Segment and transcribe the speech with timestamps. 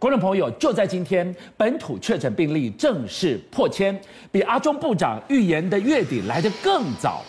[0.00, 3.94] 观众朋友，就在今天，本土确诊病例正式破千，
[4.32, 7.22] 比阿中部长预言的月底来得更早。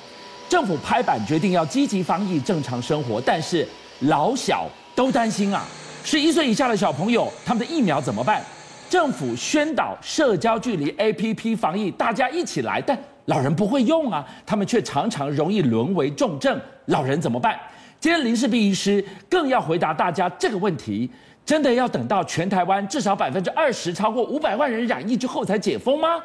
[0.47, 3.67] 政府拍板决定要积极防疫、正常生活，但是
[4.03, 5.65] 老小都担心啊。
[6.05, 8.41] 十一岁以下的小朋友，他们的疫苗怎么办？
[8.89, 17.59] 政府宣导社交距离 APP 防疫，大家一起来，但老人不会用啊，他们却常常容易沦为重症，老人怎么办？
[17.99, 21.11] 今天林氏璧医师更要回答大家这个问题。
[21.45, 26.21] 真的要等到全台湾至少百分之二十超过五百万人染疫之后才解封吗？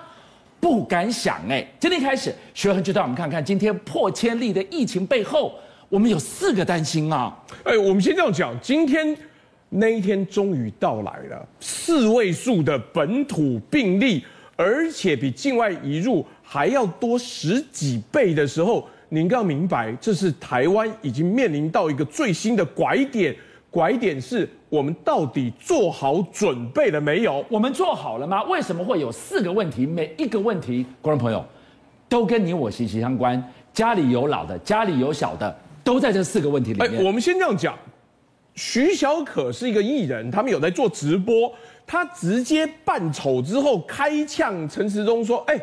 [0.59, 1.67] 不敢想哎！
[1.79, 5.55] 今天开始，学恒就带我们看看今天破千例的疫情背后，
[5.89, 7.37] 我们有四个担心啊！
[7.63, 9.17] 哎，我们先这样讲，今天
[9.69, 14.25] 那一天终于到来了，四位数的本土病例，
[14.57, 23.37] 而且比境外移入还要多十几倍的时候，您更要明白，这是台湾已经面临到一个最新的拐点。
[23.77, 27.45] 拐点是我们到底做好准备了没有？
[27.51, 28.43] 我们做好了吗？
[28.45, 29.85] 为什么会有四个问题？
[29.85, 31.45] 每一个问题，观众朋友
[32.09, 33.53] 都跟你我息息相关。
[33.75, 35.55] 家里有老的，家里有小的，
[35.85, 37.05] 都在这四个问题里面。
[37.05, 37.79] 我们先这样讲，
[38.55, 41.53] 徐小可是一个艺人，他们有在做直播，
[41.87, 45.61] 他直接扮丑之后开呛陈时中说：“哎。”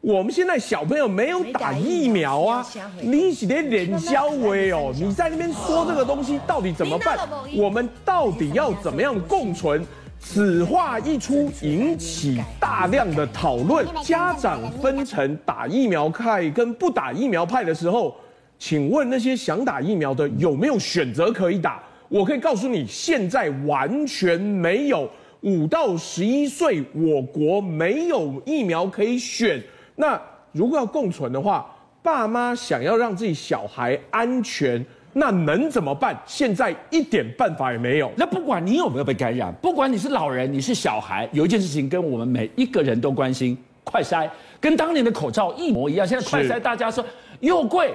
[0.00, 2.66] 我们现在小朋友没有打疫苗啊，
[3.00, 7.18] 你是连脸消微哦，你在那边说这个东西到底怎么办？
[7.56, 9.84] 我们到底要怎么样共存？
[10.18, 13.86] 此话一出，引起大量的讨论。
[14.02, 18.16] 家长分成打疫苗派跟不打疫苗派的时候，
[18.58, 21.82] 请问那些想打疫苗的有没有选择可以打？
[22.08, 25.08] 我可以告诉你，现在完全没有。
[25.42, 29.62] 五到十一岁，我国没有疫苗可以选。
[29.96, 30.20] 那
[30.52, 31.66] 如果要共存的话，
[32.02, 36.16] 爸妈想要让自己小孩安全，那能怎么办？
[36.24, 38.12] 现在一点办法也没有。
[38.16, 44.30] 那不管你有没有被感染，不管你是老人，你是小孩，有一件事情跟我们每一个人都关心：快筛，
[44.60, 46.06] 跟当年的口罩一模一样。
[46.06, 47.04] 现在快筛大家说
[47.40, 47.92] 又贵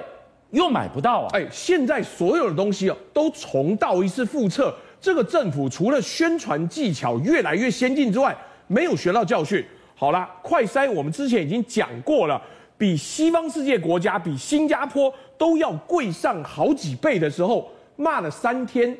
[0.50, 1.28] 又买不到啊！
[1.32, 4.74] 哎，现在所有的东西哦都重蹈一次覆辙。
[5.00, 9.64] 这个政府除了宣传技巧越来越先进之外，没有学到教训。
[10.02, 12.42] 好了，快筛我们之前已经讲过了，
[12.76, 18.92] 比西方世界国家、比新加坡都要贵上好几倍的时候，骂了三天，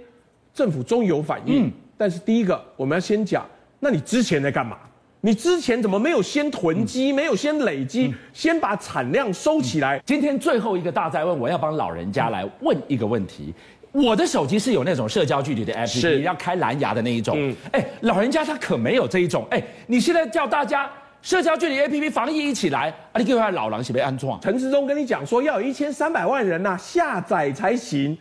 [0.55, 1.67] 政府终于有反应。
[1.67, 3.45] 嗯，但是第一个我们要先讲，
[3.81, 4.79] 那你之前在干嘛？
[5.23, 10.01] 你之前怎么没有先囤积，没有先累积，先把产量收起来？
[10.07, 13.53] 今天最后一个大灾问，我要帮老人家来问一个问题。
[13.93, 17.37] 我的手机是有那种社交距离的 APP，是要开蓝牙的那一种。
[17.39, 19.47] 嗯，哎，老人家他可没有这一种。
[19.51, 24.41] 哎，你现在叫大家社交距离 APP 防疫一起来，啊，你给我老狼是被安装。
[24.41, 28.17] 陈志忠跟你讲说要有一千三百万人呐、啊、下载才行。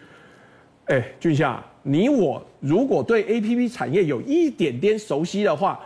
[0.85, 5.79] 哎，俊夏，你我如果对 APP 产业有一点点熟悉的话，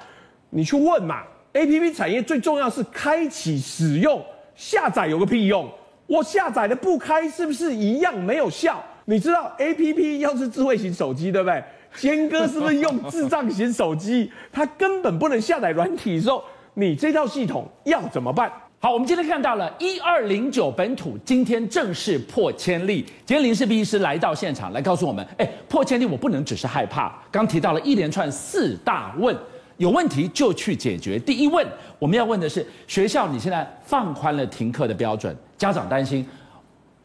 [0.50, 1.22] 你去问嘛。
[1.54, 4.22] APP 产业最重要是开启使用，
[4.56, 5.72] 下载有个屁用？
[6.08, 8.84] 我下载的不开是不是一样没有效？
[9.06, 11.64] 你知道 A P P 要是智慧型手机，对不对？
[11.96, 14.30] 坚哥是不是用智障型手机？
[14.52, 16.44] 他根本不能下载软体的时候，
[16.74, 18.52] 你这套系统要怎么办？
[18.80, 23.06] 好，我们今天看到了一二零九本土今天正式破千例。
[23.26, 27.14] 今天林世斌医师来到现场来告诉我们，哎，破千例我不能只是害怕。
[27.32, 29.36] 刚提到了一连串四大问，
[29.78, 31.18] 有问题就去解决。
[31.18, 31.66] 第一问，
[31.98, 36.28] 我们要问的是学校，你现在放宽了停课的标准，家长担心。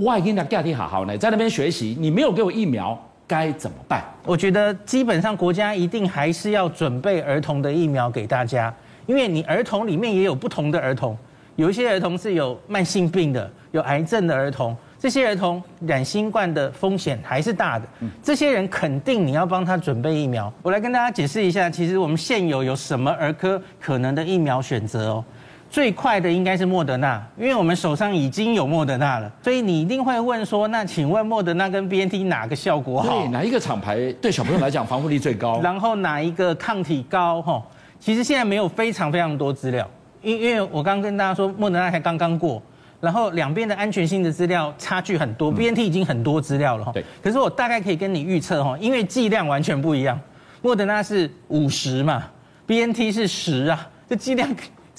[0.01, 4.03] 我已经在家庭好好呢，在那边学习，你没有给我疫苗，该怎么办？
[4.25, 8.75] 我觉得基本上国家一定还是要准备儿童的疫苗给大家，
[9.05, 11.15] 因为你儿童里面也有不同的儿童，
[11.57, 17.85] 有一些儿童是有慢性病的，有癌症的儿童，这些儿童染新冠的风险还是大的，
[18.23, 20.51] 这些人肯定你要帮他准备疫苗。
[20.63, 25.25] 我来跟大家解释一下，其实我们现有有什么儿科可能的疫苗选择哦。
[25.71, 33.09] 最快的应该是莫德纳，因为我们手上已经有莫德纳了，所以你一定会问说，那请问莫德纳跟 BNT 哪个效果好？
[33.09, 35.61] 对，哪一个厂牌对小朋友来讲防护力最高？
[35.63, 37.41] 然后哪一个抗体高？
[37.41, 37.63] 哈，
[38.01, 39.89] 其实现在没有非常非常多资料，
[40.23, 42.61] 因因为我刚刚跟大家说莫德纳才刚刚过，
[43.01, 46.91] 然后两边的安全性的资料差距很多，BNT 已经很多资料了哈。
[46.93, 50.19] 对，可是我大概可以跟你预测哈，因为剂量完全不一样，
[50.63, 52.25] 莫德纳是五十嘛
[52.67, 54.49] ，BNT 是十啊，这剂量。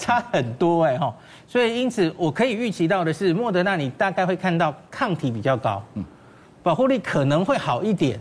[0.02, 1.14] 差很多哎哈，
[1.46, 6.04] 所以因此我可以预期到的是，莫德纳你大概会看到抗体比较高，嗯，
[6.60, 8.18] 保护力可能会好一点，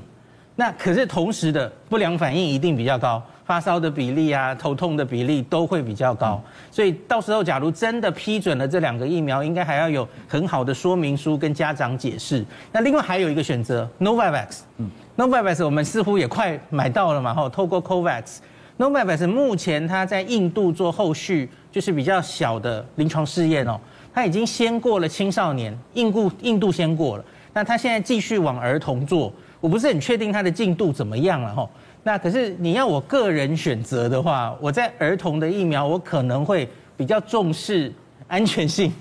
[0.55, 6.39] 那可是同时的不良反应一定比较高，发烧的比例啊、头痛的比例都会比较高，
[6.69, 12.45] 所以到时候假如真的批准了这两个疫苗，应该还要有很好的说明书跟家长解释。
[12.71, 14.87] 那另外还有一个选择，Novavax，嗯
[15.17, 18.37] ，Novavax 我们似乎也快买到了嘛，哈，透过 COVAX。
[18.77, 23.79] Novavax 目前它在印度做后续就是比较小的临床试验哦，
[24.13, 31.69] 它已经先过了青少年，印度印度先过了，那它现在继续往儿童做，我不是很确定它的进度怎么样了哈。
[32.03, 37.93] 那可是你要我个人选择的话，我在儿童的疫苗，我可能会比较重视
[38.27, 38.91] 安全性，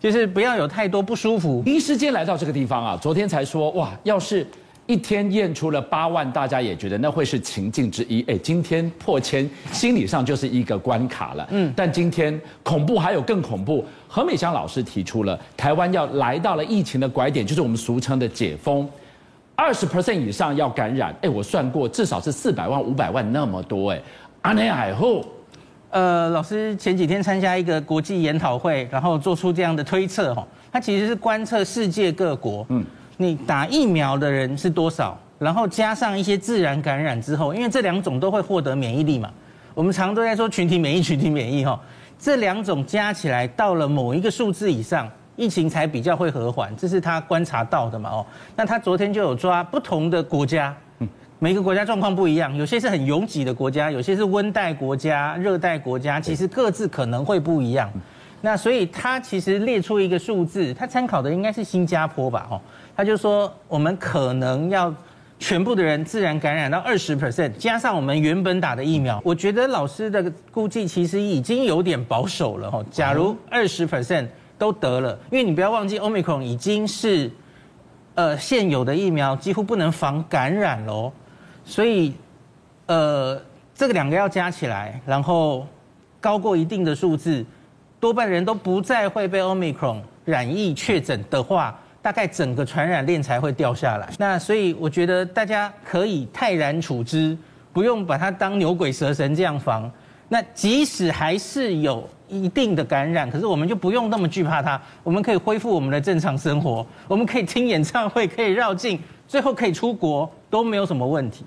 [0.00, 1.62] 就是不要有太多不舒服。
[1.64, 4.46] 第一时间来到这个地方啊，昨天才说哇，要是
[4.88, 8.22] 一天验出了八万，大家也觉得那会是情境之一。
[8.22, 11.46] 哎，今天破千，心理上就是一个关卡了。
[11.50, 13.84] 嗯，但今天恐怖还有更恐怖。
[14.08, 18.88] 何美香老师提出了，台湾要来到了疫情的拐点，就是我们俗称的解封。
[19.54, 24.00] 二十 percent 以上要感染，哎，我算过，至少是四百万、五百万那么多，哎，
[24.40, 25.22] 阿内海后，
[25.90, 32.82] 呃，老师前几天参加一个国际研讨会，然后做出这样的推测，哈，他其实是观测世界各国，嗯，
[33.18, 39.28] 你打疫苗的人是多少，然后加上一些自然感染之后，因为这两种都会获得免疫力嘛，
[39.74, 41.78] 我们常都在说群体免疫、群体免疫，哈，
[42.18, 45.06] 这两种加起来到了某一个数字以上。
[45.40, 48.10] 疫情才比较会和缓，这是他观察到的嘛？
[48.10, 48.26] 哦，
[48.56, 50.74] 那他昨天就有抓不同的国家，
[51.38, 57.88] 每个国家状况不一样，有些是很拥挤的国家，有些是温带国家、热带国家，其实各自可能会不一样。
[58.40, 62.46] 那所以他其实列出一个数字，他参考的应该是新加坡吧？
[62.50, 62.60] 哦，
[62.96, 64.94] 他就说我们可能要
[65.38, 72.68] 全部的人自然感染到二十 percent，加上我们原本打的疫苗，我觉得老师的估计其实已经有点保守了。
[72.68, 74.26] 哦，假如二十 percent。
[74.58, 77.30] 都得了，因为你不要忘记，Omicron 已经是，
[78.16, 81.12] 呃，现有的疫苗几乎不能防感染喽，
[81.64, 82.12] 所以，
[82.86, 83.40] 呃，
[83.72, 85.64] 这个两个要加起来，然后
[86.20, 87.46] 高过一定的数字，
[88.00, 94.08] 多半人都不再会被 Omicron 染疫确诊的话，大概整个传染链才会掉下来。
[94.18, 97.36] 那所以我觉得大家可以泰然处之，
[97.72, 99.90] 不用把它当牛鬼蛇神这样防。
[100.28, 111.44] 那即使还是有一定的感染，可是我们就不用那么惧怕它，我们可以恢复我们的正常生活，我们可以听演唱会，可以绕境，最后可以出国，都没有什么问题。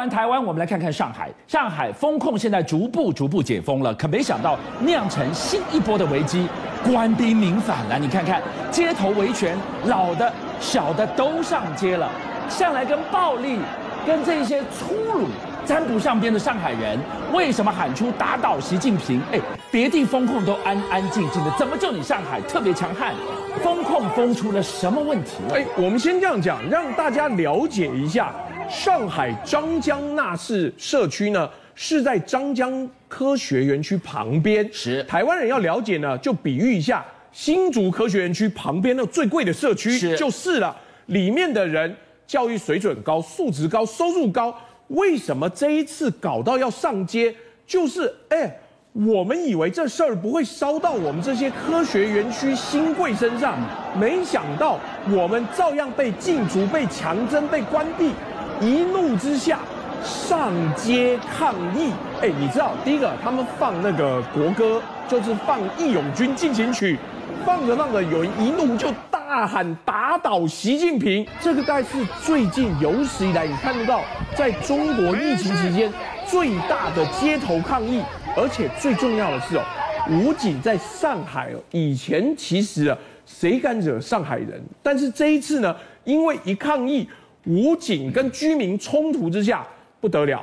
[0.00, 1.28] 完台湾，我们来看看上海。
[1.46, 6.48] 上海封控现在逐步逐步解封了，可没想到酿成新一波的危机，
[6.82, 7.98] 官兵民反了。
[7.98, 12.08] 你看看街头维权，老的、小的都上街了，
[12.48, 13.58] 向来跟暴力、
[14.06, 15.28] 跟这些粗鲁。
[15.66, 16.98] 沾不上边的上海人
[17.32, 19.20] 为什么喊出打倒习近平？
[19.30, 19.38] 哎，
[19.70, 23.14] 别地封控都安安静静的，怎么就你上海特别强悍？
[23.62, 25.34] 封控封出了什么问题？
[25.54, 28.32] 哎，我们先这样讲，让大家了解一下，
[28.70, 34.66] 上海张江纳市社区呢是在张江科学园区旁边。
[34.72, 40.74] 是台湾人要了解呢，就比喻一下新竹科学园区旁边那最贵的社区就是了，
[41.06, 41.94] 里面的人
[42.28, 44.56] 教育水准高，素质高，收入高。
[44.88, 47.34] 为什么这一次搞到要上街？
[47.66, 48.56] 就是哎，
[48.92, 53.58] 我们以为这事儿不会烧到我们这些科学园区新贵身上，
[53.98, 54.78] 没想到
[55.08, 58.12] 我们照样被禁足、被强征、被关闭。
[58.60, 59.58] 一怒之下
[60.04, 61.92] 上街抗议。
[62.20, 66.96] 哎，你知道，第一个他们放那个国歌，就是放《义勇军进行曲》，
[67.44, 68.92] 放着放着，有人一怒就。
[69.30, 74.02] 大喊打倒习近平，这个大概是最近有史以来你看得到，
[74.34, 75.92] 在中国疫情期间
[76.26, 78.02] 最大的街头抗议，
[78.36, 79.62] 而且最重要的是哦，
[80.10, 84.60] 武警在上海哦，以前其实啊，谁敢惹上海人？
[84.82, 87.08] 但是这一次呢，因为一抗议，
[87.46, 89.66] 武警跟居民冲突之下
[90.00, 90.42] 不得了，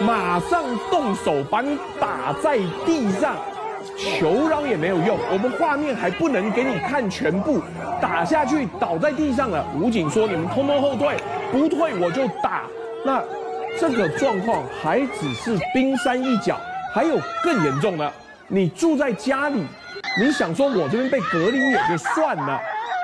[0.00, 3.36] 马上动手把你打在地上。
[3.96, 7.62] 求饶也没有用，我们画面还不能给你看全部，
[8.00, 9.64] 打下去倒在地上了。
[9.80, 11.16] 武警说：“你们通通后退，
[11.50, 12.64] 不退我就打。”
[13.06, 13.22] 那
[13.78, 16.60] 这个状况还只是冰山一角，
[16.92, 18.12] 还有更严重的。
[18.48, 19.64] 你住在家里，
[20.20, 22.60] 你想说我这边被隔离也就算了，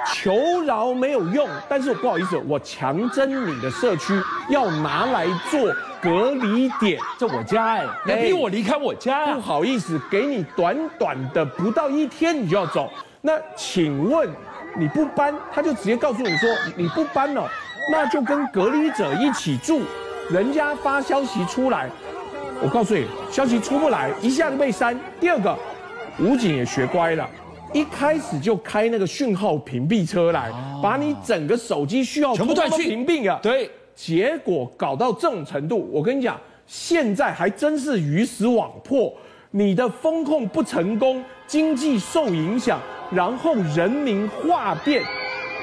[0.06, 5.72] 求饶没有用，但是不好意思，我强征你的社区要拿来做。
[6.02, 12.90] 隔离点，这我家哎，你逼我离开我家，不好意思，给你短短的不到一天，你就要走。
[13.20, 14.28] 那请问
[14.76, 17.48] 你不搬，他就直接告诉你说你不搬了，
[17.88, 19.82] 那就跟隔离者一起住。
[20.28, 21.88] 人家发消息出来，
[22.60, 24.98] 我告诉你，消息出不来，一下就被删。
[25.20, 25.56] 第二个，
[26.18, 27.30] 武警也学乖了，
[27.72, 30.52] 一开始就开那个讯号屏蔽车来，
[30.82, 33.38] 把你整个手机讯号全部断去，屏蔽了。
[33.42, 33.70] 对。
[33.94, 39.12] 结果搞到这种程度，我跟你讲，现在还真是鱼死网破。
[39.50, 45.02] 你的风控不成功，经济受影响，然后人民化变，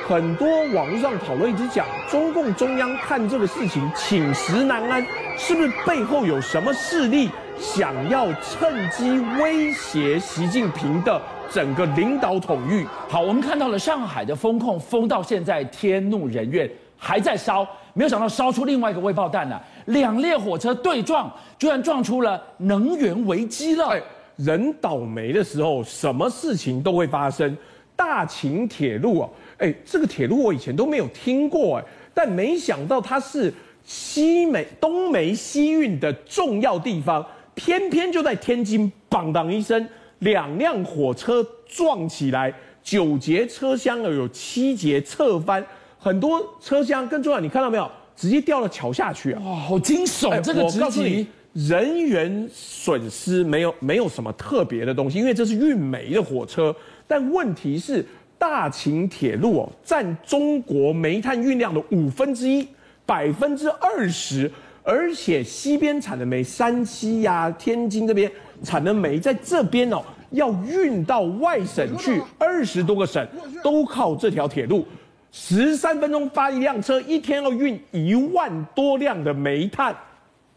[0.08, 5.04] 很多网络上讨论一直讲，中共中央看这个事情寝食难安，
[5.36, 11.20] 是不是背后有什么势力想要趁机威胁习近平的
[11.52, 12.86] 整个领导统御。
[13.08, 23.88] 好，我们看到了上海的封控封到现在天怒人怨，还在烧，没有想到烧出另外一个未爆弹了、啊，两列火车对撞，居然撞出了能源危机了。
[23.90, 24.02] 哎，
[24.38, 27.58] 人倒霉的时候，什么事情都会发生。
[27.96, 33.54] 大秦铁路啊，哎，这个铁路我以前都没有听过哎，但没想到它是
[33.84, 37.26] 西煤、东煤西运的重要地方，
[37.56, 39.86] 偏偏就在天津，邦当一声，
[40.20, 45.66] 两辆火车撞起来，九节车厢有七节侧翻，
[45.98, 47.90] 很多车厢更重要，你看到没有？
[48.16, 49.42] 直接掉到桥下去啊！
[49.46, 50.42] 哇，好惊悚！
[50.42, 56.76] 这个直击，人员损失没有没有什么特别的东西，因为这是运煤的火车。
[57.08, 58.06] 但问题是，
[58.38, 62.68] 大秦铁路哦，占中国煤炭运量的五分之一，
[63.06, 64.52] 百分之二十，
[64.90, 68.32] 而且西边产的煤，山西呀、啊、天津这边
[68.64, 73.24] 产的煤，在这边哦，要运到外省去，二十多个省
[73.64, 74.84] 都靠这条铁路，
[75.32, 79.96] 十三分钟发一辆车，一天要运一万多辆的煤炭。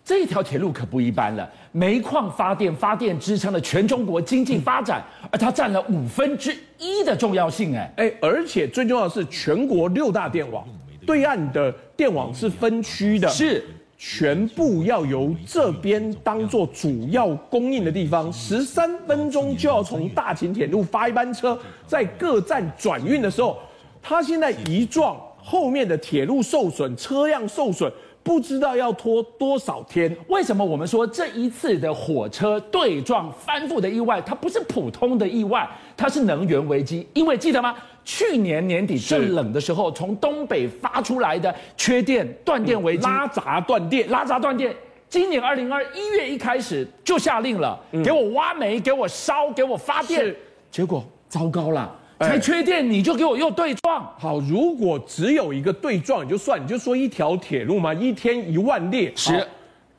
[0.03, 7.93] 这条铁路可不一般了，煤矿发电，发电支撑了全中国经济发展，而它占了五分之一的重要性，哎。
[7.99, 10.67] 哎，而且最重要的是，全国六大电网，
[11.07, 13.63] 对岸的电网是分区的，是
[14.05, 21.57] 全部要由这边当做主要供应的地方，十三分钟就要从大秦铁路发一班车，
[21.87, 23.57] 在各站转运的时候，
[24.03, 27.91] 它现在一撞，后面的铁路受损，车辆受损。
[28.23, 30.15] 不知道要拖多少天？
[30.29, 37.07] 为什么我们说这一次的火车对撞翻覆的意外，它不是普通的意外，它是能源危机？
[37.15, 37.75] 因为记得吗？
[38.05, 44.75] 去年年底最冷的时候，从东北发出来的缺电、断电危机、拉闸断电、拉闸断电。
[45.09, 50.35] 今年二零二一月一开始就下令了，给我挖煤，给我烧，给我发电。
[50.71, 51.95] 结果糟糕了。
[52.23, 54.11] 才缺电，你就给我又对撞。
[54.19, 59.13] 好，如果只有一个对撞，你就算，你就说一条铁路嘛，一天一万列。
[59.17, 59.47] 是，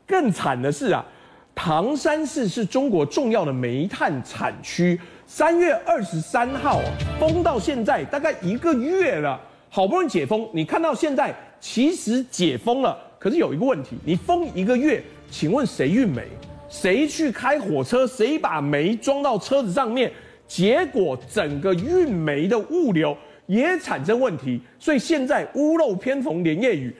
[0.07, 1.05] 更惨的是啊，
[1.53, 6.79] 唐山市是中国重要的煤炭产区，三月二十三号
[7.19, 9.39] 封到现在大概一个月了，
[9.69, 16.23] 好不容易解封，你看到现在其实解封了，可是有一个问题，你封一个月，请问谁运煤？
[16.69, 18.07] 谁去开火车？
[18.07, 20.11] 谁把煤装到车子上面？
[20.47, 26.95] 结果整个运煤的物流也产生问题，所以现在屋漏偏逢连夜雨，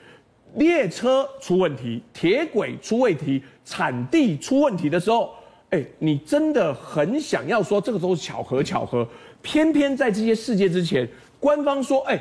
[0.56, 5.34] 列车出问题，铁轨出问题，产地出问题的时候，
[5.70, 9.08] 哎，你真的很想要说这个都是巧合巧合，
[9.42, 11.08] 偏偏在这些事件之前，
[11.40, 12.20] 官方说，哎，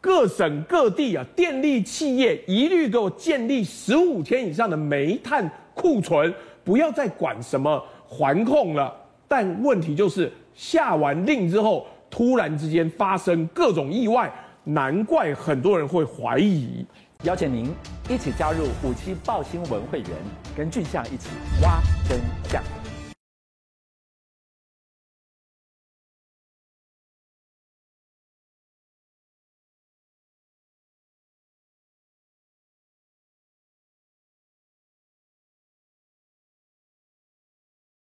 [0.00, 8.92] 各省各地啊，电力企业一律给我建立十五天以上的煤炭库存，不要再管什么环控了。
[9.28, 10.30] 但问题就是。
[10.54, 14.32] 下完令之后，突然之间发生各种意外，
[14.64, 16.84] 难怪很多人会怀疑。
[17.24, 17.72] 邀请您
[18.08, 20.10] 一起加入五七报新闻会员，
[20.56, 21.28] 跟俊相一起
[21.62, 22.18] 挖真
[22.50, 22.81] 相。